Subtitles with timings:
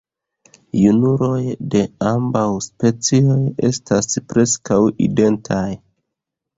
[0.83, 1.41] Junuloj
[1.75, 3.39] de ambaŭ specioj
[3.71, 5.67] estas preskaŭ identaj.